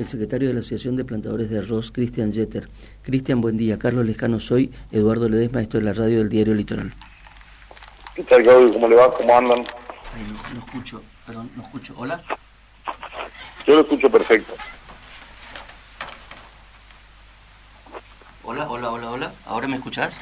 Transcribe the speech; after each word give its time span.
el 0.00 0.08
secretario 0.08 0.48
de 0.48 0.54
la 0.54 0.60
Asociación 0.60 0.96
de 0.96 1.04
Plantadores 1.04 1.50
de 1.50 1.58
Arroz, 1.58 1.92
Cristian 1.92 2.32
Jeter. 2.32 2.68
Cristian, 3.02 3.40
buen 3.40 3.58
día. 3.58 3.78
Carlos 3.78 4.06
Lescano 4.06 4.40
soy, 4.40 4.72
Eduardo 4.90 5.28
Ledesma, 5.28 5.60
esto 5.60 5.76
es 5.76 5.84
la 5.84 5.92
radio 5.92 6.18
del 6.18 6.30
diario 6.30 6.54
Litoral. 6.54 6.94
¿Qué 8.14 8.22
tal, 8.24 8.42
Claudio? 8.42 8.72
¿Cómo 8.72 8.88
le 8.88 8.96
va? 8.96 9.12
¿Cómo 9.12 9.36
andan? 9.36 9.58
no, 9.58 10.60
escucho, 10.60 11.02
perdón, 11.26 11.50
no 11.54 11.62
escucho. 11.62 11.94
¿Hola? 11.98 12.22
Yo 13.66 13.74
lo 13.74 13.80
escucho 13.82 14.10
perfecto. 14.10 14.54
Hola, 18.42 18.68
hola, 18.70 18.90
hola, 18.90 19.10
hola. 19.10 19.32
¿Ahora 19.44 19.68
me 19.68 19.76
escuchás? 19.76 20.18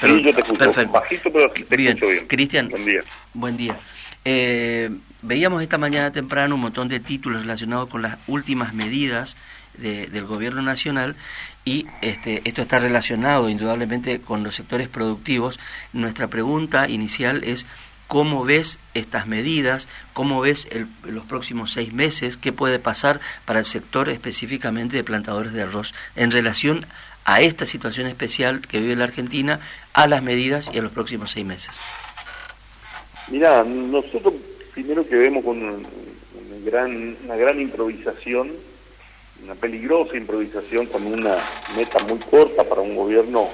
sí, 0.00 0.22
yo 0.22 0.34
te 0.34 0.42
escucho. 0.42 0.58
Perfecto. 0.58 0.92
Bajito, 0.92 1.32
pero 1.32 1.50
te 1.50 1.76
bien. 1.76 1.98
Cristian. 2.28 2.68
Buen 2.68 2.84
día. 2.84 3.00
Buen 3.32 3.56
día. 3.56 3.80
Eh, 4.24 4.90
veíamos 5.22 5.62
esta 5.62 5.78
mañana 5.78 6.12
temprano 6.12 6.54
un 6.54 6.60
montón 6.62 6.88
de 6.88 7.00
títulos 7.00 7.42
relacionados 7.42 7.88
con 7.88 8.02
las 8.02 8.18
últimas 8.26 8.74
medidas 8.74 9.36
del 9.78 10.26
gobierno 10.26 10.60
nacional 10.60 11.16
y 11.64 11.86
este, 12.02 12.42
esto 12.44 12.60
está 12.60 12.78
relacionado 12.78 13.48
indudablemente 13.48 14.20
con 14.20 14.42
los 14.42 14.54
sectores 14.54 14.88
productivos. 14.88 15.58
Nuestra 15.94 16.28
pregunta 16.28 16.88
inicial 16.88 17.44
es 17.44 17.64
cómo 18.06 18.44
ves 18.44 18.78
estas 18.92 19.26
medidas, 19.26 19.88
cómo 20.12 20.40
ves 20.40 20.68
los 21.04 21.24
próximos 21.24 21.72
seis 21.72 21.92
meses, 21.92 22.36
qué 22.36 22.52
puede 22.52 22.78
pasar 22.78 23.20
para 23.44 23.60
el 23.60 23.64
sector 23.64 24.08
específicamente 24.08 24.96
de 24.96 25.04
plantadores 25.04 25.52
de 25.52 25.62
arroz 25.62 25.94
en 26.16 26.30
relación 26.30 26.86
a 27.24 27.40
esta 27.40 27.66
situación 27.66 28.06
especial 28.06 28.60
que 28.60 28.80
vive 28.80 28.96
la 28.96 29.04
Argentina, 29.04 29.60
a 29.92 30.08
las 30.08 30.22
medidas 30.22 30.68
y 30.72 30.78
a 30.78 30.82
los 30.82 30.92
próximos 30.92 31.30
seis 31.30 31.46
meses. 31.46 31.70
Mira, 33.30 33.62
nosotros 33.62 34.34
primero 34.74 35.06
que 35.06 35.14
vemos 35.14 35.44
con 35.44 35.62
una 35.62 37.36
gran, 37.36 37.60
improvisación, 37.60 38.50
una 39.44 39.54
peligrosa 39.54 40.16
improvisación 40.16 40.86
con 40.86 41.06
una 41.06 41.36
meta 41.76 42.00
muy 42.08 42.18
corta 42.18 42.64
para 42.64 42.80
un 42.80 42.96
gobierno 42.96 43.48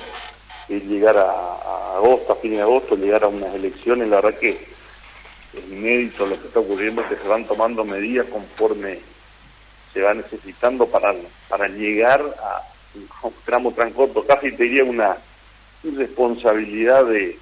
que 0.66 0.80
llegar 0.80 1.18
a, 1.18 1.96
agosto, 1.96 2.32
a 2.32 2.36
fin 2.36 2.52
de 2.52 2.62
agosto, 2.62 2.96
llegar 2.96 3.24
a 3.24 3.28
unas 3.28 3.54
elecciones, 3.54 4.08
la 4.08 4.22
verdad 4.22 4.38
que 4.38 4.48
es 4.48 5.68
inédito 5.70 6.24
lo 6.24 6.40
que 6.40 6.46
está 6.46 6.60
ocurriendo, 6.60 7.06
que 7.06 7.16
se 7.16 7.28
van 7.28 7.44
tomando 7.44 7.84
medidas 7.84 8.26
conforme 8.28 9.00
se 9.92 10.00
va 10.00 10.14
necesitando 10.14 10.86
para, 10.86 11.14
para 11.50 11.68
llegar 11.68 12.22
a 12.42 12.62
un 13.22 13.34
tramo 13.44 13.72
tan 13.72 13.92
corto, 13.92 14.26
casi 14.26 14.52
te 14.52 14.64
diría 14.64 14.84
una 14.84 15.18
irresponsabilidad 15.84 17.04
de, 17.04 17.38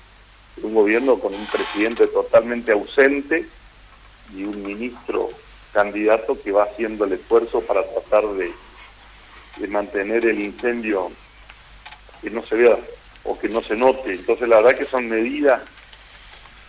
un 0.62 0.74
gobierno 0.74 1.18
con 1.18 1.34
un 1.34 1.46
presidente 1.46 2.06
totalmente 2.06 2.72
ausente 2.72 3.46
y 4.34 4.44
un 4.44 4.62
ministro 4.62 5.30
candidato 5.72 6.40
que 6.40 6.52
va 6.52 6.64
haciendo 6.64 7.04
el 7.04 7.14
esfuerzo 7.14 7.60
para 7.60 7.82
tratar 7.82 8.26
de, 8.34 8.52
de 9.58 9.68
mantener 9.68 10.24
el 10.26 10.40
incendio 10.40 11.10
que 12.22 12.30
no 12.30 12.44
se 12.46 12.54
vea 12.54 12.78
o 13.24 13.38
que 13.38 13.48
no 13.48 13.60
se 13.62 13.76
note. 13.76 14.12
Entonces 14.12 14.48
la 14.48 14.56
verdad 14.56 14.78
que 14.78 14.84
son 14.84 15.08
medidas 15.08 15.62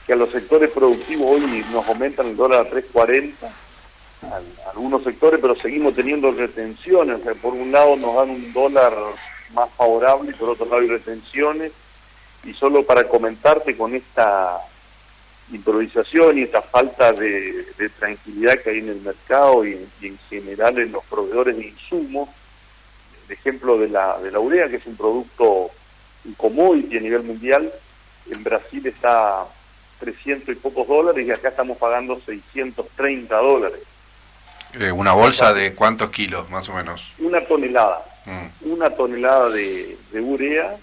que 0.06 0.14
a 0.14 0.16
los 0.16 0.32
sectores 0.32 0.72
productivos 0.72 1.28
hoy 1.32 1.64
nos 1.72 1.88
aumentan 1.88 2.28
el 2.28 2.36
dólar 2.36 2.68
a 2.68 2.70
3.40, 2.70 3.34
a 4.24 4.70
algunos 4.72 5.04
sectores, 5.04 5.40
pero 5.40 5.56
seguimos 5.56 5.96
teniendo 5.96 6.32
retenciones. 6.32 7.20
Por 7.42 7.54
un 7.54 7.72
lado 7.72 7.96
nos 7.96 8.16
dan 8.16 8.30
un 8.32 8.54
dólar 8.54 8.94
más 9.54 9.70
favorable 9.78 10.32
y 10.32 10.34
por 10.34 10.50
otro 10.50 10.66
lado 10.66 10.82
hay 10.82 10.88
retenciones 10.88 11.72
y 12.46 12.54
solo 12.54 12.84
para 12.84 13.08
comentarte 13.08 13.76
con 13.76 13.96
esta 13.96 14.60
improvisación 15.52 16.38
y 16.38 16.44
esta 16.44 16.62
falta 16.62 17.12
de, 17.12 17.66
tranquilidad 18.00 18.60
que 18.60 18.72
hay 18.72 18.80
en 18.80 18.90
el 18.90 19.02
mercado 19.02 19.66
y, 19.66 19.88
en 20.02 20.18
general 20.30 20.80
en 20.80 20.92
los 20.92 21.04
proveedores 21.06 21.58
de 21.58 21.68
insumos, 21.68 22.30
el 23.28 23.34
ejemplo 23.34 23.78
de 23.78 23.90
la, 23.90 24.18
de 24.20 24.32
la 24.32 24.40
urea, 24.40 24.70
que 24.70 24.78
es 24.78 24.86
un 24.86 24.96
producto 24.96 25.72
un 26.24 26.88
y 26.90 26.98
a 26.98 27.02
nivel 27.02 27.24
mundial, 27.24 27.72
en 28.32 28.44
Brasil 28.44 28.86
está 28.88 29.46
300 30.00 30.50
y 30.50 30.60
pocos 30.60 30.88
dólares 30.88 31.26
y 31.26 31.32
acá 31.32 31.50
estamos 31.50 31.78
pagando 31.78 32.20
630 32.26 33.36
dólares. 33.38 33.82
Eh, 34.74 34.92
¿Una 34.92 35.14
bolsa 35.14 35.54
de 35.54 35.74
cuántos 35.74 36.10
kilos, 36.10 36.50
más 36.50 36.68
o 36.70 36.74
menos? 36.74 37.14
Una 37.20 37.42
tonelada. 37.42 38.04
Mm. 38.26 38.72
Una 38.72 38.90
tonelada 38.90 39.50
de, 39.50 39.98
de 40.12 40.22
urea 40.22 40.76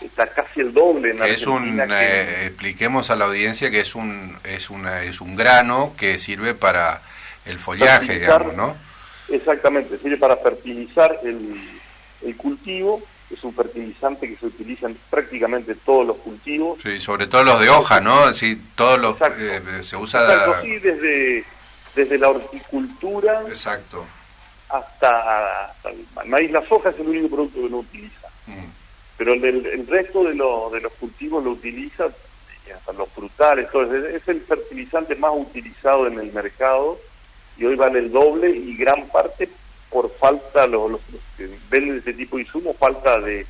está 0.00 0.26
casi 0.28 0.60
el 0.60 0.72
doble 0.72 1.10
en 1.10 1.22
es 1.24 1.46
un 1.46 1.80
eh, 1.80 2.46
expliquemos 2.46 3.10
a 3.10 3.16
la 3.16 3.26
audiencia 3.26 3.70
que 3.70 3.80
es 3.80 3.94
un 3.94 4.36
es 4.44 4.70
una 4.70 5.02
es 5.02 5.20
un 5.20 5.36
grano 5.36 5.94
que 5.96 6.18
sirve 6.18 6.54
para 6.54 7.02
el 7.44 7.58
follaje 7.58 8.20
digamos 8.20 8.54
no 8.54 8.76
exactamente 9.28 9.98
sirve 9.98 10.16
para 10.16 10.36
fertilizar 10.36 11.18
el, 11.22 11.60
el 12.22 12.36
cultivo. 12.36 13.02
Es 13.30 13.44
un 13.44 13.54
fertilizante 13.54 14.28
que 14.28 14.36
se 14.36 14.46
utiliza 14.46 14.88
en 14.88 14.98
prácticamente 15.08 15.76
todos 15.76 16.04
los 16.04 16.16
cultivos. 16.16 16.80
Sí 16.82 16.98
sobre 16.98 17.28
todo 17.28 17.44
los 17.44 17.60
de 17.60 17.68
hoja 17.68 18.00
no 18.00 18.34
sí 18.34 18.60
todos 18.74 18.98
los 18.98 19.16
eh, 19.38 19.60
se 19.82 19.96
usa 19.96 20.60
sí 20.62 20.78
desde 20.78 21.44
desde 21.94 22.18
la 22.18 22.28
horticultura 22.28 23.42
exacto. 23.48 24.04
hasta, 24.68 25.74
el 25.84 26.28
maíz 26.28 26.50
la 26.50 26.66
soja 26.66 26.90
es 26.90 26.98
el 26.98 27.08
único 27.08 27.28
producto 27.28 27.62
que 27.62 27.70
no 27.70 27.78
utiliza. 27.78 28.28
Mm 28.46 28.79
pero 29.20 29.34
el, 29.34 29.86
resto 29.86 30.24
de, 30.24 30.30
de 30.30 30.80
los 30.80 30.92
cultivos 30.98 31.44
lo 31.44 31.50
utiliza, 31.50 32.06
hasta 32.74 32.92
los 32.94 33.06
frutales, 33.10 33.70
todo, 33.70 33.94
es, 33.94 34.26
el 34.26 34.40
fertilizante 34.40 35.14
más 35.14 35.32
utilizado 35.34 36.06
en 36.06 36.18
el 36.18 36.32
mercado 36.32 36.98
y 37.58 37.66
hoy 37.66 37.76
vale 37.76 37.98
el 37.98 38.10
doble 38.10 38.48
y 38.48 38.74
gran 38.78 39.06
parte 39.08 39.50
por 39.90 40.10
falta, 40.16 40.66
los, 40.66 41.02
que 41.36 41.50
venden 41.68 41.98
este 41.98 42.14
tipo 42.14 42.36
de 42.36 42.44
insumos, 42.44 42.74
falta 42.78 43.20
de, 43.20 43.44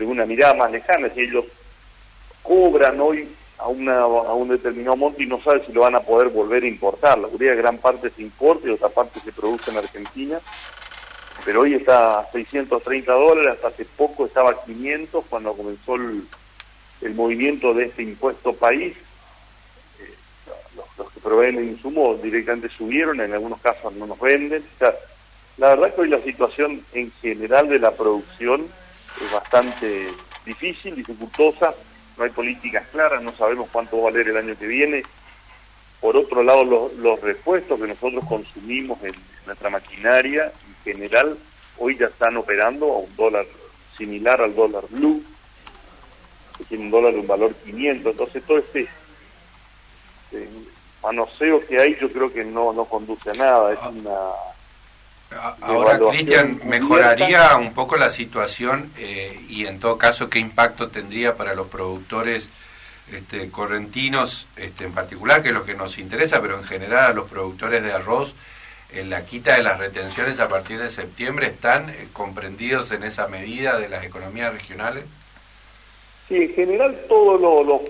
una 0.00 0.26
mirada 0.26 0.52
más 0.52 0.70
lejana, 0.70 1.08
si 1.08 1.20
ellos 1.20 1.46
cobran 2.42 3.00
hoy 3.00 3.26
a, 3.56 3.62
a 3.62 4.34
un 4.34 4.48
determinado 4.48 4.96
monto 4.96 5.22
y 5.22 5.26
no 5.26 5.42
saben 5.42 5.64
si 5.64 5.72
lo 5.72 5.80
van 5.80 5.94
a 5.94 6.00
poder 6.00 6.28
volver 6.28 6.64
a 6.64 6.68
importar. 6.68 7.18
La 7.18 7.28
urea 7.28 7.54
gran 7.54 7.78
parte 7.78 8.10
se 8.10 8.20
importa 8.20 8.68
y 8.68 8.72
otra 8.72 8.90
parte 8.90 9.18
se 9.20 9.32
produce 9.32 9.70
en 9.70 9.78
Argentina 9.78 10.40
pero 11.44 11.62
hoy 11.62 11.74
está 11.74 12.20
a 12.20 12.30
630 12.32 13.12
dólares, 13.12 13.52
hasta 13.52 13.68
hace 13.68 13.84
poco 13.84 14.26
estaba 14.26 14.50
a 14.50 14.64
500 14.64 15.24
cuando 15.28 15.54
comenzó 15.54 15.94
el, 15.94 16.24
movimiento 17.14 17.72
de 17.72 17.86
este 17.86 18.02
impuesto 18.02 18.52
país. 18.52 18.94
Eh, 19.98 20.14
los, 20.76 21.10
que 21.12 21.20
proveen 21.20 21.56
el 21.56 21.70
insumo 21.70 22.14
directamente 22.16 22.68
subieron, 22.68 23.20
en 23.20 23.32
algunos 23.32 23.60
casos 23.60 23.92
no 23.94 24.06
nos 24.06 24.20
venden. 24.20 24.64
la 25.56 25.68
verdad 25.68 25.94
que 25.94 26.00
hoy 26.02 26.08
la 26.08 26.20
situación 26.22 26.84
en 26.92 27.10
general 27.22 27.68
de 27.68 27.78
la 27.78 27.92
producción 27.92 28.66
es 29.20 29.32
bastante 29.32 30.08
difícil, 30.44 30.94
dificultosa, 30.94 31.74
no 32.18 32.24
hay 32.24 32.30
políticas 32.30 32.86
claras, 32.92 33.22
no 33.22 33.32
sabemos 33.32 33.68
cuánto 33.72 33.96
va 33.96 34.08
a 34.08 34.12
valer 34.12 34.28
el 34.28 34.36
año 34.36 34.58
que 34.58 34.66
viene. 34.66 35.02
Por 36.00 36.16
otro 36.16 36.42
lado, 36.42 36.64
los, 36.64 36.94
los 36.94 37.20
repuestos 37.20 37.80
que 37.80 37.86
nosotros 37.86 38.24
consumimos 38.26 39.02
en 39.04 39.14
nuestra 39.46 39.70
maquinaria 39.70 40.52
general 40.84 41.38
hoy 41.80 41.96
ya 41.96 42.06
están 42.06 42.36
operando 42.36 42.92
a 42.92 42.98
un 42.98 43.16
dólar 43.16 43.46
similar 43.96 44.40
al 44.40 44.54
dólar 44.54 44.84
blue, 44.90 45.22
que 46.56 46.64
tiene 46.64 46.84
un 46.84 46.90
dólar 46.90 47.12
de 47.12 47.20
un 47.20 47.26
valor 47.26 47.54
500. 47.64 48.12
Entonces 48.12 48.42
todo 48.44 48.58
este, 48.58 48.88
este, 50.24 50.48
manoseo 51.02 51.60
que 51.66 51.80
hay 51.80 51.96
yo 52.00 52.12
creo 52.12 52.32
que 52.32 52.44
no, 52.44 52.72
no 52.72 52.84
conduce 52.84 53.30
a 53.30 53.34
nada. 53.34 53.72
Es 53.72 53.78
ah. 53.82 53.88
una... 53.88 54.18
Ahora, 55.60 55.96
Cristian, 56.10 56.60
¿mejoraría 56.64 57.56
un 57.56 57.72
poco 57.72 57.96
la 57.96 58.10
situación 58.10 58.90
eh, 58.98 59.40
y 59.48 59.64
en 59.64 59.78
todo 59.78 59.96
caso 59.96 60.28
qué 60.28 60.40
impacto 60.40 60.88
tendría 60.88 61.36
para 61.36 61.54
los 61.54 61.68
productores 61.68 62.48
este, 63.12 63.48
correntinos 63.48 64.48
este, 64.56 64.84
en 64.84 64.92
particular, 64.92 65.40
que 65.40 65.50
es 65.50 65.54
lo 65.54 65.64
que 65.64 65.74
nos 65.74 65.98
interesa, 65.98 66.40
pero 66.40 66.58
en 66.58 66.64
general 66.64 67.12
a 67.12 67.14
los 67.14 67.30
productores 67.30 67.80
de 67.80 67.92
arroz? 67.92 68.34
En 68.92 69.10
la 69.10 69.24
quita 69.24 69.56
de 69.56 69.62
las 69.62 69.78
retenciones 69.78 70.40
a 70.40 70.48
partir 70.48 70.78
de 70.78 70.88
septiembre 70.88 71.46
están 71.46 71.90
eh, 71.90 72.08
comprendidos 72.12 72.90
en 72.90 73.02
esa 73.02 73.28
medida 73.28 73.78
de 73.78 73.88
las 73.88 74.04
economías 74.04 74.52
regionales? 74.52 75.04
Sí, 76.28 76.36
en 76.36 76.54
general 76.54 76.98
todos 77.08 77.40
los, 77.66 77.80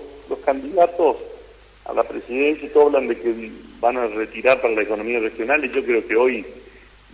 candidatos 0.45 1.17
a 1.85 1.93
la 1.93 2.03
presidencia 2.03 2.71
todos 2.71 2.87
hablan 2.87 3.07
de 3.07 3.19
que 3.19 3.51
van 3.79 3.97
a 3.97 4.07
retirar 4.07 4.61
para 4.61 4.73
la 4.73 4.83
economía 4.83 5.19
regional 5.19 5.65
y 5.65 5.71
yo 5.71 5.83
creo 5.83 6.07
que 6.07 6.15
hoy 6.15 6.45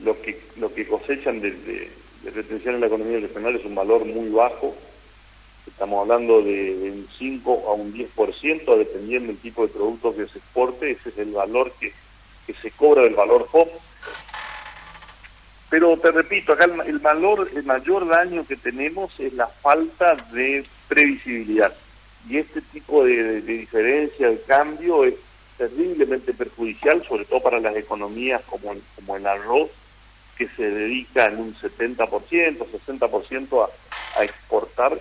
lo 0.03 0.21
que, 0.21 0.39
lo 0.57 0.73
que 0.73 0.88
cosechan 0.88 1.41
de, 1.41 1.89
retención 2.23 2.75
en 2.75 2.81
la 2.81 2.88
economía 2.88 3.19
regional 3.19 3.56
es 3.56 3.65
un 3.65 3.75
valor 3.75 4.06
muy 4.06 4.29
bajo. 4.29 4.75
Estamos 5.65 6.01
hablando 6.01 6.41
de, 6.41 6.91
un 6.91 7.07
5 7.17 7.63
a 7.67 7.73
un 7.73 7.94
10%, 7.94 8.77
dependiendo 8.77 9.27
del 9.27 9.41
tipo 9.41 9.65
de 9.65 9.73
productos 9.73 10.15
que 10.15 10.27
se 10.27 10.38
exporte, 10.38 10.91
ese 10.91 11.09
es 11.09 11.17
el 11.17 11.31
valor 11.31 11.71
que 11.79 11.94
que 12.47 12.53
se 12.53 12.71
cobra 12.71 13.03
del 13.03 13.13
valor 13.13 13.47
FOB. 13.51 13.67
Pero 15.69 15.97
te 15.97 16.11
repito, 16.11 16.53
acá 16.53 16.65
el, 16.85 16.99
valor, 16.99 17.49
el 17.53 17.63
mayor 17.63 18.07
daño 18.07 18.47
que 18.47 18.55
tenemos 18.55 19.11
es 19.19 19.33
la 19.33 19.47
falta 19.47 20.15
de 20.31 20.65
previsibilidad. 20.88 21.73
Y 22.29 22.38
este 22.38 22.61
tipo 22.61 23.03
de, 23.03 23.41
diferencia, 23.41 24.29
de 24.29 24.41
cambio, 24.41 25.03
es 25.03 25.15
terriblemente 25.57 26.33
perjudicial, 26.33 27.05
sobre 27.05 27.25
todo 27.25 27.41
para 27.41 27.59
las 27.59 27.75
economías 27.75 28.41
como 28.45 29.15
el, 29.15 29.27
arroz, 29.27 29.69
que 30.38 30.47
se 30.49 30.69
dedica 30.69 31.25
en 31.25 31.39
un 31.39 31.55
70%, 31.55 32.07
60% 32.07 33.65
a, 33.65 34.19
a 34.19 34.23
exportar, 34.23 34.97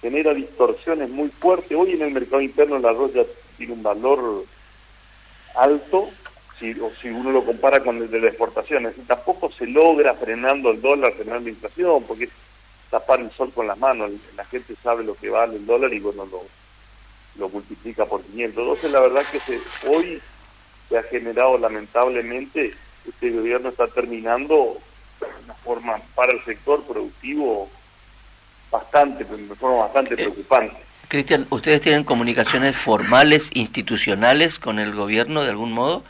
genera 0.00 0.34
distorsiones 0.34 1.08
muy 1.08 1.28
fuertes. 1.28 1.76
Hoy 1.76 1.92
en 1.92 2.02
el 2.02 2.10
mercado 2.10 2.40
interno 2.40 2.76
el 2.76 2.84
arroz 2.84 3.12
ya 3.14 3.22
tiene 3.56 3.74
un 3.74 3.82
valor 3.82 4.44
alto, 5.54 6.10
si, 6.60 6.78
o 6.78 6.92
si 7.00 7.08
uno 7.08 7.32
lo 7.32 7.44
compara 7.44 7.80
con 7.80 7.96
el 7.96 8.10
de 8.10 8.20
la 8.20 8.28
exportación. 8.28 8.86
Es 8.86 8.94
tampoco 9.06 9.50
se 9.50 9.66
logra 9.66 10.14
frenando 10.14 10.70
el 10.70 10.80
dólar, 10.80 11.14
frenando 11.14 11.44
la 11.44 11.50
inflación, 11.50 12.04
porque 12.04 12.24
es 12.24 12.30
tapar 12.90 13.20
el 13.20 13.30
sol 13.32 13.50
con 13.52 13.66
las 13.66 13.78
manos. 13.78 14.12
La 14.36 14.44
gente 14.44 14.74
sabe 14.82 15.02
lo 15.02 15.16
que 15.16 15.30
vale 15.30 15.56
el 15.56 15.66
dólar 15.66 15.92
y 15.92 15.98
bueno, 15.98 16.26
lo, 16.26 16.44
lo 17.36 17.48
multiplica 17.48 18.04
por 18.04 18.22
500. 18.22 18.62
Entonces 18.62 18.92
la 18.92 19.00
verdad 19.00 19.22
que 19.32 19.40
se, 19.40 19.60
hoy 19.88 20.20
se 20.88 20.98
ha 20.98 21.02
generado 21.04 21.56
lamentablemente, 21.56 22.74
este 23.08 23.30
gobierno 23.30 23.70
está 23.70 23.86
terminando 23.86 24.78
de 25.20 25.44
una 25.44 25.54
forma 25.54 26.00
para 26.14 26.32
el 26.32 26.44
sector 26.44 26.82
productivo 26.84 27.70
bastante, 28.70 29.24
de 29.24 29.54
forma 29.54 29.78
bastante 29.78 30.14
eh, 30.14 30.18
preocupante. 30.18 30.76
Cristian, 31.08 31.46
¿ustedes 31.50 31.80
tienen 31.80 32.04
comunicaciones 32.04 32.76
formales, 32.76 33.50
institucionales 33.54 34.58
con 34.58 34.78
el 34.78 34.94
gobierno 34.94 35.42
de 35.42 35.50
algún 35.50 35.72
modo? 35.72 36.04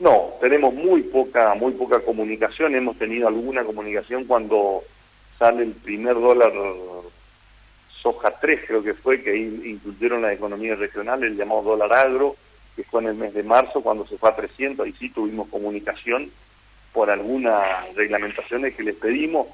No, 0.00 0.34
tenemos 0.40 0.72
muy 0.74 1.02
poca, 1.02 1.54
muy 1.54 1.72
poca 1.72 2.00
comunicación. 2.00 2.74
Hemos 2.74 2.96
tenido 2.98 3.26
alguna 3.26 3.64
comunicación 3.64 4.24
cuando 4.24 4.84
sale 5.38 5.64
el 5.64 5.72
primer 5.72 6.14
dólar 6.14 6.52
soja 8.00 8.30
3, 8.40 8.60
creo 8.66 8.82
que 8.82 8.94
fue, 8.94 9.22
que 9.22 9.36
incluyeron 9.36 10.22
la 10.22 10.32
economía 10.32 10.76
regional, 10.76 11.24
el 11.24 11.36
llamado 11.36 11.62
dólar 11.62 11.92
agro, 11.92 12.36
que 12.76 12.84
fue 12.84 13.02
en 13.02 13.08
el 13.08 13.14
mes 13.16 13.34
de 13.34 13.42
marzo 13.42 13.82
cuando 13.82 14.06
se 14.06 14.16
fue 14.18 14.30
a 14.30 14.36
300, 14.36 14.86
ahí 14.86 14.94
sí 15.00 15.08
tuvimos 15.10 15.48
comunicación 15.48 16.30
por 16.92 17.10
algunas 17.10 17.92
reglamentaciones 17.94 18.76
que 18.76 18.84
les 18.84 18.94
pedimos 18.94 19.48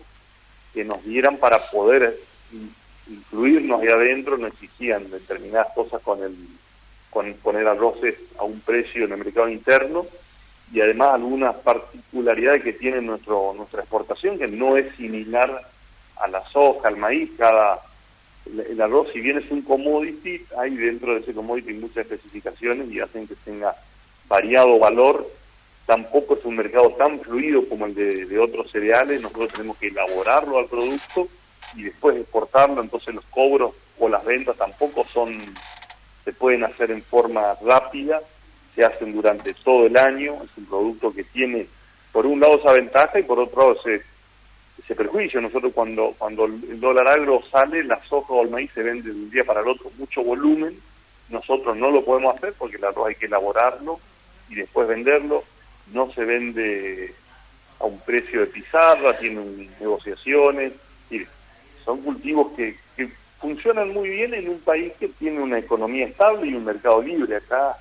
que 0.74 0.84
nos 0.84 1.02
dieran 1.04 1.38
para 1.38 1.70
poder 1.70 2.18
incluirnos 3.08 3.80
ahí 3.80 3.88
adentro, 3.88 4.36
nos 4.36 4.52
exigían 4.52 5.10
determinadas 5.10 5.72
cosas 5.74 6.02
con 6.02 6.22
el 6.22 6.36
con 7.08 7.32
poner 7.34 7.66
arroces 7.68 8.16
a 8.38 8.42
un 8.42 8.60
precio 8.60 9.04
en 9.04 9.12
el 9.12 9.18
mercado 9.18 9.48
interno 9.48 10.04
y 10.72 10.80
además 10.80 11.10
algunas 11.14 11.54
particularidades 11.56 12.62
que 12.62 12.72
tiene 12.72 13.00
nuestro 13.00 13.54
nuestra 13.54 13.80
exportación 13.80 14.38
que 14.38 14.48
no 14.48 14.76
es 14.76 14.94
similar 14.96 15.62
a 16.16 16.28
la 16.28 16.44
soja, 16.48 16.88
al 16.88 16.96
maíz, 16.96 17.30
cada 17.36 17.80
el, 18.46 18.80
arroz 18.80 19.08
si 19.12 19.20
bien 19.20 19.38
es 19.38 19.50
un 19.50 19.62
commodity, 19.62 20.44
hay 20.58 20.76
dentro 20.76 21.14
de 21.14 21.20
ese 21.20 21.34
commodity 21.34 21.72
muchas 21.74 21.98
especificaciones 21.98 22.90
y 22.90 23.00
hacen 23.00 23.26
que 23.26 23.34
tenga 23.36 23.74
variado 24.28 24.78
valor. 24.78 25.30
Tampoco 25.86 26.34
es 26.34 26.44
un 26.44 26.56
mercado 26.56 26.90
tan 26.92 27.20
fluido 27.20 27.68
como 27.68 27.86
el 27.86 27.94
de, 27.94 28.38
otros 28.38 28.70
cereales, 28.70 29.20
nosotros 29.20 29.52
tenemos 29.52 29.76
que 29.76 29.88
elaborarlo 29.88 30.58
al 30.58 30.66
producto 30.66 31.28
y 31.76 31.84
después 31.84 32.16
exportarlo, 32.16 32.80
entonces 32.80 33.14
los 33.14 33.24
cobros 33.26 33.74
o 33.98 34.08
las 34.08 34.24
ventas 34.24 34.56
tampoco 34.56 35.04
son, 35.12 35.28
se 36.24 36.32
pueden 36.32 36.64
hacer 36.64 36.90
en 36.90 37.02
forma 37.02 37.54
rápida, 37.62 38.22
se 38.74 38.84
hacen 38.84 39.12
durante 39.12 39.54
todo 39.54 39.86
el 39.86 39.96
año, 39.96 40.34
es 40.44 40.50
un 40.56 40.66
producto 40.66 41.12
que 41.12 41.24
tiene 41.24 41.66
por 42.12 42.26
un 42.26 42.40
lado 42.40 42.58
esa 42.58 42.72
ventaja 42.72 43.18
y 43.18 43.24
por 43.24 43.38
otro 43.38 43.60
lado 43.60 43.80
ese, 43.80 44.04
ese 44.82 44.94
perjuicio. 44.94 45.40
Nosotros 45.40 45.72
cuando, 45.74 46.14
cuando 46.18 46.46
el 46.46 46.80
dólar 46.80 47.08
agro 47.08 47.42
sale, 47.50 47.84
la 47.84 48.02
soja 48.04 48.32
o 48.32 48.42
el 48.42 48.50
maíz 48.50 48.70
se 48.74 48.82
vende 48.82 49.10
de 49.10 49.16
un 49.16 49.30
día 49.30 49.44
para 49.44 49.60
el 49.60 49.68
otro 49.68 49.90
mucho 49.98 50.22
volumen, 50.22 50.78
nosotros 51.28 51.76
no 51.76 51.90
lo 51.90 52.04
podemos 52.04 52.36
hacer 52.36 52.54
porque 52.58 52.76
el 52.76 52.84
arroz 52.84 53.08
hay 53.08 53.14
que 53.14 53.26
elaborarlo 53.26 53.98
y 54.48 54.56
después 54.56 54.86
venderlo 54.86 55.44
no 55.92 56.12
se 56.12 56.24
vende 56.24 57.14
a 57.80 57.84
un 57.84 57.98
precio 58.00 58.40
de 58.40 58.46
pizarra, 58.46 59.18
tienen 59.18 59.70
negociaciones, 59.80 60.72
son 61.84 62.00
cultivos 62.00 62.52
que, 62.56 62.76
que 62.96 63.10
funcionan 63.40 63.92
muy 63.92 64.08
bien 64.08 64.32
en 64.34 64.48
un 64.48 64.60
país 64.60 64.92
que 64.98 65.08
tiene 65.08 65.40
una 65.40 65.58
economía 65.58 66.06
estable 66.06 66.46
y 66.46 66.54
un 66.54 66.64
mercado 66.64 67.02
libre. 67.02 67.36
Acá, 67.36 67.76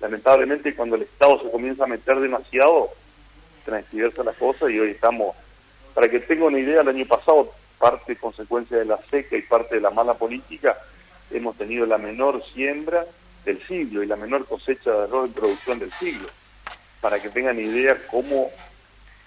lamentablemente, 0.00 0.74
cuando 0.74 0.96
el 0.96 1.02
Estado 1.02 1.42
se 1.42 1.50
comienza 1.50 1.84
a 1.84 1.88
meter 1.88 2.18
demasiado, 2.20 2.90
transgiversa 3.64 4.24
la 4.24 4.32
cosa 4.32 4.70
y 4.70 4.78
hoy 4.78 4.90
estamos, 4.90 5.36
para 5.94 6.08
que 6.08 6.20
tenga 6.20 6.46
una 6.46 6.58
idea, 6.58 6.80
el 6.80 6.88
año 6.88 7.06
pasado, 7.06 7.52
parte 7.78 8.16
consecuencia 8.16 8.78
de 8.78 8.84
la 8.84 8.98
seca 9.10 9.36
y 9.36 9.42
parte 9.42 9.76
de 9.76 9.80
la 9.80 9.90
mala 9.90 10.14
política, 10.14 10.78
hemos 11.30 11.56
tenido 11.56 11.86
la 11.86 11.98
menor 11.98 12.42
siembra 12.54 13.04
del 13.44 13.64
siglo 13.66 14.02
y 14.02 14.06
la 14.06 14.16
menor 14.16 14.46
cosecha 14.46 14.90
de 14.90 15.04
arroz 15.04 15.28
en 15.28 15.32
producción 15.34 15.78
del 15.78 15.92
siglo. 15.92 16.28
Para 17.00 17.20
que 17.20 17.28
tengan 17.28 17.58
idea 17.58 17.96
cómo 18.10 18.50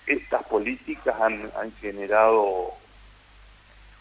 estas 0.06 0.44
políticas 0.44 1.16
han, 1.22 1.52
generado 1.80 2.74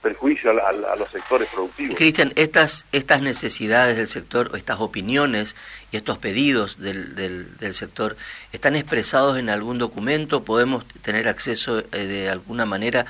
perjuicio 0.01 0.51
a, 0.51 0.97
los 0.97 1.11
sectores 1.11 1.49
productivos. 1.49 1.97
Cristian, 1.97 2.33
estas, 2.37 2.87
estas 2.93 3.23
necesidades 3.23 3.97
del 3.97 4.09
sector, 4.09 4.51
estas 4.55 4.81
opiniones 4.81 5.57
y 5.93 5.97
estos 5.97 6.19
pedidos 6.19 6.79
del, 6.79 7.15
del, 7.15 7.75
sector, 7.75 8.17
¿están 8.53 8.77
expresados 8.77 9.39
en 9.39 9.51
algún 9.51 9.79
documento? 9.79 10.43
¿Podemos 10.43 10.87
tener 11.03 11.29
acceso 11.29 11.81
eh, 11.81 12.07
de 12.07 12.31
alguna 12.31 12.65
manera 12.65 13.07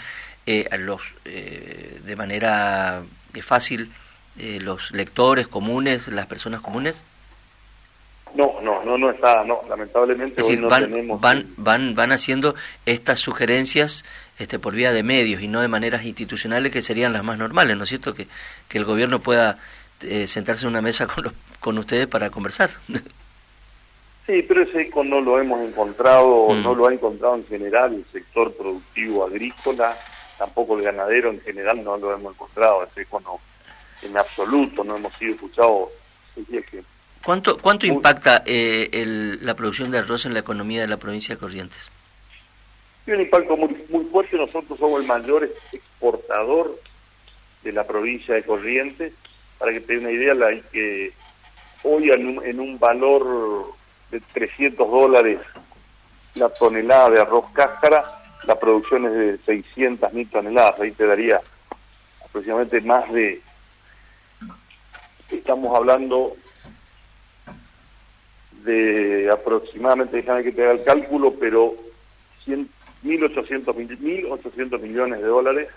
eh, 0.46 0.66
a 0.70 0.76
los, 0.76 1.02
eh, 1.24 2.00
de 2.04 2.16
manera 2.16 3.02
fácil 3.42 3.92
los 4.36 4.90
lectores 4.92 5.48
comunes, 5.48 6.08
las 6.08 6.26
personas 6.26 6.60
comunes? 6.60 7.02
No, 8.34 8.60
no, 8.62 8.82
no, 8.84 8.96
no 8.96 9.10
está, 9.10 9.44
no, 9.44 9.60
lamentablemente 9.68 10.42
hoy 10.42 10.56
no 10.56 10.68
van, 10.68 10.84
tenemos. 10.84 11.20
Van, 11.20 11.46
van, 11.56 11.94
van 11.94 12.12
haciendo 12.12 12.54
estas 12.86 13.18
sugerencias 13.18 14.04
este, 14.40 14.58
por 14.58 14.74
vía 14.74 14.92
de 14.92 15.02
medios 15.02 15.42
y 15.42 15.48
no 15.48 15.60
de 15.60 15.68
maneras 15.68 16.04
institucionales 16.04 16.72
que 16.72 16.82
serían 16.82 17.12
las 17.12 17.22
más 17.22 17.38
normales, 17.38 17.76
¿no 17.76 17.84
es 17.84 17.90
cierto? 17.90 18.14
Que, 18.14 18.26
que 18.68 18.78
el 18.78 18.84
gobierno 18.84 19.20
pueda 19.20 19.58
eh, 20.02 20.26
sentarse 20.26 20.64
en 20.64 20.70
una 20.70 20.82
mesa 20.82 21.06
con, 21.06 21.24
los, 21.24 21.32
con 21.60 21.78
ustedes 21.78 22.06
para 22.06 22.30
conversar. 22.30 22.70
Sí, 24.26 24.44
pero 24.46 24.62
ese 24.62 24.82
eco 24.82 25.02
no 25.02 25.20
lo 25.20 25.40
hemos 25.40 25.60
encontrado, 25.66 26.50
mm. 26.50 26.62
no 26.62 26.72
lo 26.72 26.86
ha 26.86 26.92
encontrado 26.92 27.34
en 27.34 27.44
general 27.46 27.94
el 27.94 28.04
sector 28.12 28.54
productivo 28.54 29.26
agrícola, 29.26 29.96
tampoco 30.38 30.78
el 30.78 30.84
ganadero 30.84 31.30
en 31.30 31.40
general 31.40 31.82
no 31.82 31.96
lo 31.96 32.14
hemos 32.14 32.34
encontrado, 32.34 32.84
ese 32.84 33.00
eco 33.00 33.18
no, 33.18 33.40
en 34.06 34.16
absoluto, 34.16 34.84
no 34.84 34.96
hemos 34.96 35.16
sido 35.16 35.32
escuchados. 35.32 35.88
¿Cuánto, 37.24 37.58
cuánto 37.58 37.86
impacta 37.86 38.44
eh, 38.46 38.88
el, 38.92 39.44
la 39.44 39.54
producción 39.56 39.90
de 39.90 39.98
arroz 39.98 40.24
en 40.26 40.34
la 40.34 40.40
economía 40.40 40.82
de 40.82 40.86
la 40.86 40.98
provincia 40.98 41.34
de 41.34 41.40
Corrientes? 41.40 41.90
Tiene 43.04 43.20
un 43.20 43.24
impacto 43.26 43.56
muy, 43.56 43.84
muy 43.88 44.04
fuerte. 44.06 44.36
Nosotros 44.36 44.78
somos 44.78 45.00
el 45.00 45.06
mayor 45.06 45.44
exportador 45.44 46.78
de 47.62 47.72
la 47.72 47.86
provincia 47.86 48.34
de 48.34 48.42
Corrientes. 48.42 49.12
Para 49.58 49.72
que 49.72 49.80
te 49.80 49.94
dé 49.94 49.98
una 49.98 50.10
idea, 50.10 50.34
la, 50.34 50.58
que 50.72 51.12
hoy 51.82 52.10
en 52.10 52.60
un, 52.60 52.78
valor 52.78 53.74
de 54.10 54.20
300 54.20 54.90
dólares 54.90 55.38
la 56.34 56.48
tonelada 56.48 57.10
de 57.10 57.20
arroz 57.20 57.50
cáscara, 57.52 58.22
la 58.44 58.58
producción 58.58 59.06
es 59.06 59.12
de 59.12 59.38
600 59.44 60.12
mil 60.12 60.28
toneladas. 60.28 60.80
Ahí 60.80 60.92
te 60.92 61.06
daría 61.06 61.40
aproximadamente 62.24 62.80
más 62.82 63.12
de... 63.12 63.42
Estamos 65.30 65.76
hablando 65.76 66.36
de 68.64 69.30
aproximadamente, 69.30 70.16
déjame 70.16 70.42
que 70.42 70.52
te 70.52 70.62
haga 70.62 70.72
el 70.72 70.84
cálculo, 70.84 71.34
pero 71.38 71.74
1.800 73.04 73.74
1.800 73.74 74.80
millones 74.80 75.20
de 75.20 75.26
dólares 75.26 75.68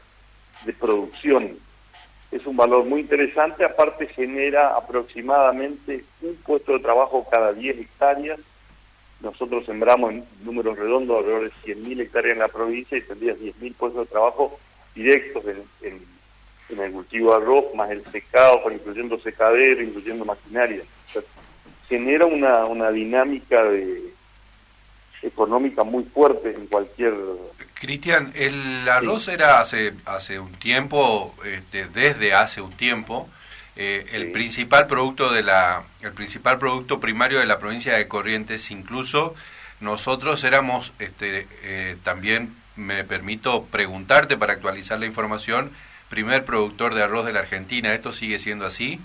de 0.65 0.74
producción. 0.74 1.58
Es 2.32 2.46
un 2.46 2.58
valor 2.58 2.86
muy 2.86 3.01
interesante, 3.01 3.63
aparte 3.63 4.08
genera 4.08 4.75
aproximadamente 4.75 6.03
un 6.22 6.36
puesto 6.38 6.74
de 6.74 6.80
trabajo 6.80 7.27
cada 7.30 7.53
10 7.53 7.80
hectáreas. 7.80 8.39
Nosotros 9.22 9.65
sembramos 9.65 10.12
en 10.12 10.25
números 10.44 10.77
redondos 10.77 11.20
alrededor 11.20 11.44
de 11.44 11.75
100.000 11.75 12.01
hectáreas 12.01 12.34
en 12.34 12.39
la 12.39 12.48
provincia 12.48 12.98
y 12.98 13.01
tendrías 13.01 13.38
10.000 13.38 13.75
puestos 13.75 14.08
de 14.08 14.12
trabajo 14.12 14.60
directos 14.96 15.44
en, 15.82 16.13
el 16.80 16.92
cultivo 16.92 17.32
de 17.32 17.44
arroz, 17.44 17.65
más 17.75 17.92
el 17.92 18.03
secado, 18.12 18.63
incluyendo 18.72 19.20
secadero, 19.20 19.84
incluyendo 19.84 20.25
maquinaria 20.25 20.84
genera 21.94 22.25
una, 22.25 22.65
una 22.65 22.89
dinámica 22.92 23.63
de 23.65 24.03
económica 25.24 25.84
muy 25.84 26.03
fuerte 26.03 26.53
en 26.53 26.68
cualquier 26.68 27.13
Cristian 27.74 28.32
el 28.36 28.88
arroz 28.88 29.27
era 29.27 29.60
hace 29.60 29.94
hace 30.06 30.39
un 30.39 30.51
tiempo 30.53 31.34
este, 31.46 31.88
desde 31.88 32.34
hace 32.34 32.62
un 32.62 32.72
tiempo 32.72 33.27
eh, 33.75 34.06
el 34.12 34.32
principal 34.32 34.86
producto 34.88 35.32
de 35.32 35.44
la 35.44 35.84
el 36.01 36.12
principal 36.12 36.60
producto 36.60 37.00
primario 37.00 37.39
de 37.39 37.46
la 37.46 37.60
provincia 37.60 37.96
de 37.96 38.08
Corrientes 38.08 38.70
incluso 38.70 39.34
nosotros 39.80 40.44
éramos 40.44 40.94
este 41.00 41.48
eh, 41.63 41.98
también 42.03 42.56
me 42.75 43.03
permito 43.03 43.63
preguntarte 43.65 44.38
para 44.38 44.53
actualizar 44.53 45.00
la 45.00 45.06
información 45.06 45.72
primer 46.13 46.46
productor 46.46 46.94
de 46.94 47.01
arroz 47.01 47.25
de 47.25 47.34
la 47.34 47.39
Argentina. 47.39 47.92
Esto 47.92 48.13
sigue 48.13 48.38
siendo 48.38 48.68
así 48.68 49.00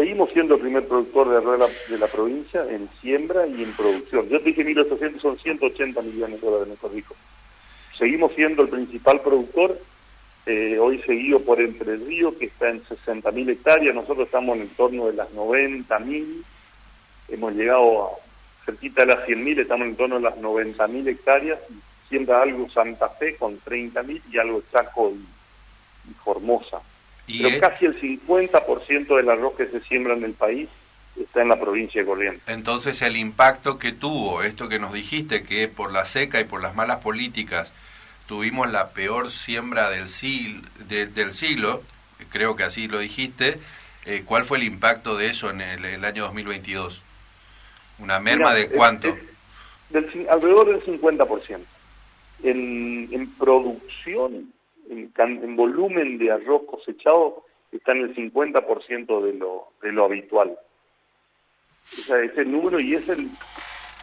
Seguimos 0.00 0.30
siendo 0.30 0.54
el 0.54 0.62
primer 0.62 0.88
productor 0.88 1.28
de 1.28 1.36
arroz 1.36 1.70
de 1.90 1.98
la, 1.98 2.06
provincia 2.06 2.64
en 2.70 2.88
siembra 3.02 3.46
y 3.46 3.62
en 3.62 3.74
producción. 3.74 4.30
Yo 4.30 4.40
te 4.40 4.46
dije 4.46 4.64
1.800, 4.64 5.20
son 5.20 5.38
180 5.38 6.00
millones 6.00 6.40
de 6.40 6.46
dólares, 6.46 6.68
mejor 6.68 6.92
dicho. 6.94 7.14
Seguimos 7.98 8.32
siendo 8.32 8.62
el 8.62 8.70
principal 8.70 9.20
productor, 9.20 9.78
eh, 10.46 10.78
hoy 10.80 11.02
seguido 11.02 11.40
por 11.40 11.60
Entre 11.60 11.96
Ríos, 11.96 12.32
que 12.36 12.46
está 12.46 12.70
en 12.70 12.82
60.000 12.82 13.50
hectáreas, 13.50 13.94
nosotros 13.94 14.24
estamos 14.24 14.56
en 14.56 14.70
torno 14.70 15.04
de 15.08 15.12
las 15.12 15.28
90.000, 15.32 16.44
hemos 17.28 17.52
llegado 17.52 18.04
a 18.06 18.64
cerquita 18.64 19.04
de 19.04 19.14
las 19.14 19.28
100.000, 19.28 19.60
estamos 19.60 19.86
en 19.86 19.96
torno 19.96 20.14
de 20.14 20.22
las 20.22 20.36
90.000 20.36 21.08
hectáreas, 21.08 21.58
siembra 22.08 22.40
algo 22.40 22.70
Santa 22.70 23.10
Fe 23.10 23.36
con 23.36 23.60
30.000 23.60 24.22
y 24.32 24.38
algo 24.38 24.62
Chaco 24.72 25.12
y 26.10 26.14
Formosa. 26.24 26.80
Pero 27.38 27.60
casi 27.60 27.86
el 27.86 28.00
50% 28.00 29.16
del 29.16 29.28
arroz 29.28 29.54
que 29.56 29.66
se 29.66 29.80
siembra 29.80 30.14
en 30.14 30.24
el 30.24 30.32
país 30.32 30.68
está 31.18 31.42
en 31.42 31.48
la 31.48 31.60
provincia 31.60 32.00
de 32.00 32.06
Corrientes. 32.06 32.42
Entonces 32.46 33.02
el 33.02 33.16
impacto 33.16 33.78
que 33.78 33.92
tuvo, 33.92 34.42
esto 34.42 34.68
que 34.68 34.78
nos 34.78 34.92
dijiste, 34.92 35.42
que 35.42 35.68
por 35.68 35.92
la 35.92 36.04
seca 36.04 36.40
y 36.40 36.44
por 36.44 36.62
las 36.62 36.74
malas 36.74 36.98
políticas 36.98 37.72
tuvimos 38.26 38.70
la 38.70 38.90
peor 38.90 39.30
siembra 39.30 39.90
del, 39.90 40.08
siglo, 40.08 40.62
del 40.86 41.32
siglo 41.32 41.82
creo 42.30 42.56
que 42.56 42.64
así 42.64 42.88
lo 42.88 42.98
dijiste, 42.98 43.58
eh, 44.06 44.22
¿cuál 44.24 44.44
fue 44.44 44.58
el 44.58 44.64
impacto 44.64 45.16
de 45.16 45.28
eso 45.28 45.50
en 45.50 45.60
el, 45.60 46.04
año 46.04 46.24
2022? 46.24 47.02
¿Una 47.98 48.18
merma 48.18 48.54
de 48.54 48.68
cuánto? 48.68 49.16
del, 49.90 50.26
alrededor 50.30 50.68
del 50.68 51.00
50%. 51.00 51.60
En, 52.42 53.08
en 53.12 53.30
producción 53.34 54.50
en, 54.90 55.56
volumen 55.56 56.18
de 56.18 56.32
arroz 56.32 56.62
cosechado 56.66 57.44
está 57.72 57.92
en 57.92 58.02
el 58.02 58.14
50% 58.14 59.22
de 59.22 59.32
lo, 59.34 59.68
de 59.82 59.92
lo 59.92 60.04
habitual. 60.04 60.58
O 61.92 62.02
sea, 62.02 62.22
ese 62.22 62.44
número 62.44 62.78
y 62.80 62.94
es 62.94 63.08
el, 63.08 63.28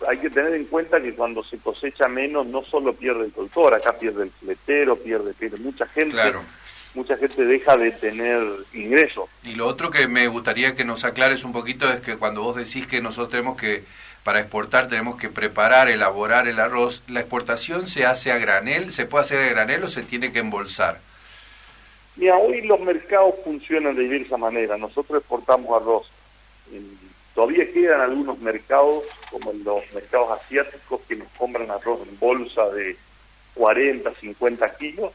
hay 0.08 0.18
que 0.18 0.30
tener 0.30 0.54
en 0.54 0.66
cuenta 0.66 1.02
que 1.02 1.14
cuando 1.14 1.44
se 1.44 1.58
cosecha 1.58 2.08
menos 2.08 2.48
no 2.48 2.64
solo 2.64 2.94
pierde 2.94 3.26
el 3.26 3.32
productor, 3.32 3.74
acá 3.74 3.98
pierde 3.98 4.24
el 4.24 4.32
fletero, 4.32 4.96
pierde, 4.96 5.34
pierde 5.34 5.58
mucha 5.58 5.86
gente. 5.88 6.18
Mucha 6.98 7.16
gente 7.16 7.46
deja 7.46 7.78
de 7.78 7.92
tener 7.92 8.42
ingresos. 8.74 9.30
Y 9.44 9.54
lo 9.54 9.68
otro 9.68 9.92
que 9.92 10.08
me 10.08 10.28
gustaría 10.28 10.74
que 10.74 10.84
nos 10.84 11.04
aclares 11.04 11.44
un 11.44 11.52
poquito 11.52 11.88
es 11.88 12.00
que 12.00 12.18
cuando 12.18 12.42
vos 12.42 12.56
decís 12.56 12.88
que 12.88 13.02
nosotros 13.02 13.30
tenemos 13.30 13.56
que 13.56 13.84
para 14.24 14.40
exportar 14.40 14.88
tenemos 14.88 15.16
que 15.16 15.30
preparar, 15.30 15.90
elaborar 15.90 16.48
el 16.48 16.60
arroz. 16.60 17.04
¿La 17.08 17.20
exportación 17.20 17.86
se 17.86 18.08
hace 18.08 18.32
a 18.32 18.40
granel? 18.40 18.92
¿Se 18.92 19.06
puede 19.06 19.26
hacer 19.26 19.38
a 19.38 19.50
granel 19.50 19.84
o 19.84 19.88
se 19.88 20.02
tiene 20.02 20.32
que 20.32 20.40
embolsar? 20.40 21.00
Mira, 22.16 22.36
hoy 22.36 22.64
los 22.64 22.80
mercados 22.80 23.36
funcionan 23.44 23.96
de 23.96 24.02
diversa 24.02 24.36
manera. 24.36 24.76
Nosotros 24.76 25.20
exportamos 25.20 25.80
arroz. 25.80 26.08
Todavía 27.36 27.72
quedan 27.72 28.02
algunos 28.02 28.40
mercados, 28.40 29.04
como 29.30 29.54
los 29.54 29.84
mercados 29.94 30.40
asiáticos, 30.42 31.02
que 31.08 31.16
nos 31.16 31.28
compran 31.38 31.70
arroz 31.70 32.00
en 32.08 32.18
bolsa 32.18 32.68
de 32.72 32.98
40, 33.54 34.12
50 34.16 34.78
kilos. 34.78 35.12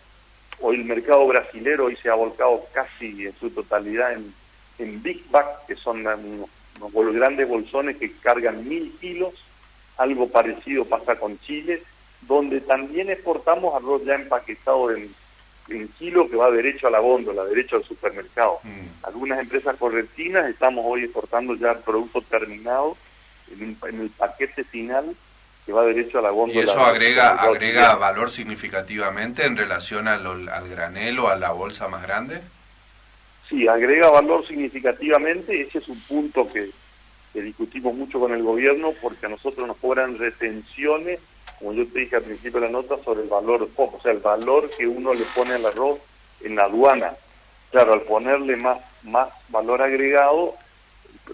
Hoy 0.62 0.76
el 0.76 0.85
mercado 0.85 1.26
brasilero 1.26 1.87
hoy 1.87 1.97
se 1.97 2.09
ha 2.09 2.14
volcado 2.14 2.64
casi 2.73 3.26
en 3.26 3.35
su 3.38 3.50
totalidad 3.50 4.12
en, 4.12 4.33
en 4.78 5.02
Big 5.02 5.28
Bag, 5.31 5.66
que 5.66 5.76
son 5.76 6.07
unos 6.07 6.49
unos 6.81 7.14
grandes 7.14 7.49
bolsones 7.49 7.97
que 7.97 8.12
cargan 8.12 8.66
mil 8.69 8.92
kilos, 9.00 9.35
algo 9.97 10.28
parecido 10.28 10.85
pasa 10.85 11.16
con 11.16 11.38
Chile, 11.40 11.83
donde 12.23 12.61
también 12.61 13.11
exportamos 13.11 13.75
arroz 13.75 14.04
ya 14.04 14.14
empaquetado 14.14 14.90
en, 14.90 15.14
en 15.69 15.88
kilo 15.88 16.28
que 16.28 16.37
va 16.37 16.50
derecho 16.50 16.87
a 16.87 16.90
la 16.90 17.00
góndola, 17.00 17.45
derecho 17.45 17.76
al 17.76 17.85
supermercado. 17.85 18.61
Mm. 18.62 19.04
Algunas 19.04 19.40
empresas 19.40 19.76
correntinas 19.76 20.49
estamos 20.49 20.85
hoy 20.87 21.04
exportando 21.04 21.54
ya 21.54 21.78
producto 21.78 22.23
terminado 22.23 22.97
en, 23.50 23.76
el 24.00 24.11
paquete 24.11 24.64
final 24.64 25.14
que 25.64 25.73
va 25.73 25.85
derecho 25.85 26.19
a 26.19 26.23
la 26.23 26.31
góndola. 26.31 26.61
¿Y 26.61 26.64
eso 26.64 26.81
agrega, 26.81 27.31
agrega 27.31 27.95
valor 27.95 28.31
significativamente 28.31 29.45
en 29.45 29.57
relación 29.57 30.09
al, 30.09 30.49
al 30.49 30.69
granelo, 30.69 31.28
a 31.28 31.37
la 31.37 31.52
bolsa 31.52 31.88
más 31.88 32.02
grande? 32.02 32.40
sí, 33.52 33.69
agrega 33.69 34.11
valor 34.11 34.47
significativamente, 34.47 35.61
ese 35.61 35.78
es 35.78 35.88
un 35.88 36.00
punto 36.00 36.49
que, 36.49 36.71
discutimos 37.35 37.95
mucho 37.95 38.21
con 38.21 38.33
el 38.35 38.42
gobierno 38.42 38.92
porque 39.00 39.25
a 39.25 39.28
nosotros 39.31 39.66
nos 39.66 39.78
cobran 39.78 40.19
retenciones, 40.19 41.19
como 41.59 41.73
yo 41.73 41.87
te 41.87 42.00
dije 42.00 42.16
al 42.16 42.23
principio 42.23 42.61
de 42.61 42.66
la 42.66 42.73
nota, 42.73 42.97
sobre 43.04 43.23
el 43.23 43.28
valor 43.28 43.69
o 43.75 44.00
sea, 44.02 44.12
el 44.12 44.19
valor 44.19 44.69
que 44.76 44.87
uno 44.87 45.14
le 45.14 45.25
pone 45.35 45.54
al 45.54 45.64
arroz 45.64 45.99
en 46.42 46.57
la 46.57 46.64
aduana. 46.64 47.14
Claro, 47.71 47.95
al 47.95 48.02
ponerle 48.02 48.57
más, 48.57 48.78
más 49.02 49.28
valor 49.49 49.81
agregado, 49.81 50.54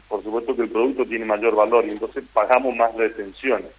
por 0.06 0.22
supuesto 0.22 0.54
que 0.54 0.62
el 0.62 0.70
producto 0.70 1.04
tiene 1.04 1.24
mayor 1.24 1.56
valor 1.56 1.84
y 1.84 1.90
entonces 1.90 2.22
pagamos 2.32 2.76
más 2.76 2.94
retenciones. 2.94 3.70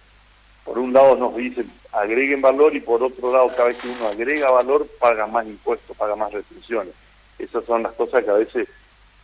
Por 0.70 0.78
un 0.78 0.92
lado 0.92 1.16
nos 1.16 1.34
dicen 1.34 1.68
agreguen 1.90 2.40
valor 2.40 2.76
y 2.76 2.80
por 2.80 3.02
otro 3.02 3.32
lado 3.32 3.48
cada 3.48 3.64
vez 3.64 3.78
que 3.78 3.88
uno 3.88 4.06
agrega 4.06 4.52
valor 4.52 4.86
paga 5.00 5.26
más 5.26 5.44
impuestos, 5.44 5.96
paga 5.96 6.14
más 6.14 6.32
retenciones. 6.32 6.94
Esas 7.40 7.64
son 7.64 7.82
las 7.82 7.92
cosas 7.94 8.22
que 8.22 8.30
a 8.30 8.34
veces 8.34 8.68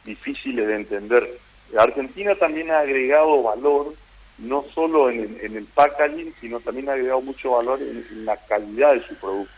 difíciles 0.05 0.67
de 0.67 0.75
entender. 0.75 1.39
Argentina 1.79 2.35
también 2.35 2.73
ha 2.73 2.81
agregado 2.81 3.45
valor, 3.45 3.95
no 4.39 4.65
solo 4.75 5.09
en, 5.09 5.39
el 5.41 5.67
packaging, 5.67 6.35
sino 6.41 6.59
también 6.59 6.89
ha 6.89 6.95
agregado 6.95 7.21
mucho 7.21 7.53
valor 7.53 7.81
en, 7.81 8.25
la 8.25 8.37
calidad 8.39 8.95
de 8.95 9.07
su 9.07 9.15
producto. 9.15 9.55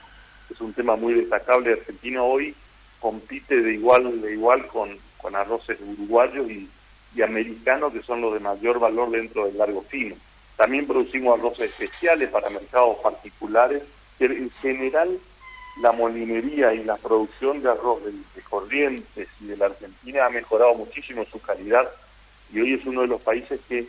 Es 0.50 0.60
un 0.60 0.74
tema 0.74 0.94
muy 0.94 1.14
destacable. 1.14 1.72
Argentina 1.72 2.22
hoy 2.22 2.54
compite 3.00 3.62
de 3.62 3.72
igual 3.72 4.20
de 4.20 4.34
igual 4.34 4.66
con, 4.66 4.90
con 5.16 5.34
arroces 5.34 5.78
uruguayos 5.80 6.50
y, 6.50 6.68
y 7.14 7.22
americanos, 7.22 7.94
que 7.94 8.02
son 8.02 8.20
los 8.20 8.34
de 8.34 8.40
mayor 8.40 8.78
valor 8.78 9.08
dentro 9.08 9.46
del 9.46 9.56
largo 9.56 9.80
fino. 9.88 10.16
También 10.58 10.88
producimos 10.88 11.38
arroces 11.38 11.70
especiales 11.70 12.30
para 12.30 12.50
mercados 12.50 12.98
particulares, 12.98 13.80
que 14.18 14.24
en 14.24 14.50
general 14.60 15.20
la 15.80 15.92
molinería 15.92 16.74
y 16.74 16.82
la 16.82 16.96
producción 16.96 17.62
de 17.62 17.70
arroz 17.70 18.02
de, 18.04 18.12
Corrientes 18.42 19.28
y 19.40 19.46
de 19.46 19.56
la 19.56 19.66
Argentina 19.66 20.26
ha 20.26 20.30
mejorado 20.30 20.74
muchísimo 20.74 21.24
su 21.30 21.40
calidad 21.40 21.88
y 22.52 22.60
hoy 22.60 22.74
es 22.74 22.86
uno 22.86 23.02
de 23.02 23.06
los 23.06 23.20
países 23.20 23.60
que 23.68 23.86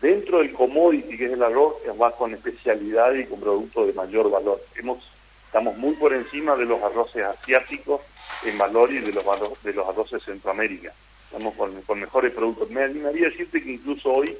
dentro 0.00 0.38
del 0.38 0.52
commodity 0.52 1.16
que 1.16 1.24
es 1.24 1.32
el 1.32 1.42
arroz 1.42 1.74
va 2.00 2.12
con 2.12 2.34
especialidad 2.34 3.14
y 3.14 3.24
con 3.24 3.40
productos 3.40 3.88
de 3.88 3.94
mayor 3.94 4.30
valor. 4.30 4.62
Hemos, 4.76 5.02
estamos 5.46 5.76
muy 5.76 5.94
por 5.94 6.14
encima 6.14 6.54
de 6.54 6.66
los 6.66 6.80
arroces 6.82 7.24
asiáticos 7.24 8.02
en 8.44 8.56
valor 8.58 8.92
y 8.92 9.00
de 9.00 9.12
los, 9.12 9.24
de 9.64 9.72
los 9.72 9.88
arroces 9.88 10.20
de 10.20 10.32
Centroamérica. 10.32 10.92
Estamos 11.24 11.54
con, 11.54 12.00
mejores 12.00 12.32
productos. 12.32 12.70
Me 12.70 12.84
animaría 12.84 13.28
decirte 13.28 13.62
que 13.62 13.72
incluso 13.72 14.12
hoy 14.12 14.36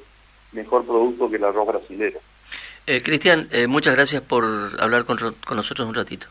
mejor 0.51 0.85
producto 0.85 1.29
que 1.29 1.37
el 1.37 1.43
arroz 1.43 1.67
brasilero. 1.67 2.19
Eh, 2.87 3.01
Cristian, 3.03 3.47
eh, 3.51 3.67
muchas 3.67 3.95
gracias 3.95 4.21
por 4.21 4.43
hablar 4.79 5.05
con, 5.05 5.17
con 5.17 5.57
nosotros 5.57 5.87
un 5.87 5.93
ratito. 5.93 6.27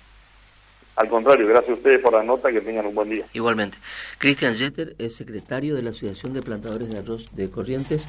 Al 0.98 1.08
contrario, 1.08 1.46
gracias 1.46 1.70
a 1.70 1.74
ustedes 1.74 2.00
por 2.00 2.12
la 2.12 2.24
nota, 2.24 2.50
que 2.50 2.60
tengan 2.60 2.84
un 2.84 2.94
buen 2.96 3.08
día. 3.08 3.24
Igualmente. 3.32 3.78
Cristian 4.18 4.56
Jeter 4.56 4.96
es 4.98 5.14
secretario 5.14 5.76
de 5.76 5.82
la 5.82 5.90
Asociación 5.90 6.32
de 6.32 6.42
Plantadores 6.42 6.90
de 6.90 6.98
Arroz 6.98 7.26
de 7.36 7.48
Corrientes. 7.48 8.08